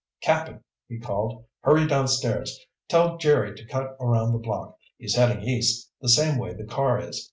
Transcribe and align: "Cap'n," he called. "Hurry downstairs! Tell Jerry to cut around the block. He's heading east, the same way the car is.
"Cap'n," 0.23 0.63
he 0.87 0.97
called. 0.97 1.45
"Hurry 1.59 1.85
downstairs! 1.85 2.59
Tell 2.89 3.19
Jerry 3.19 3.53
to 3.53 3.65
cut 3.67 3.97
around 3.99 4.31
the 4.31 4.39
block. 4.39 4.79
He's 4.97 5.13
heading 5.15 5.43
east, 5.43 5.91
the 6.01 6.09
same 6.09 6.39
way 6.39 6.55
the 6.55 6.63
car 6.65 6.99
is. 6.99 7.19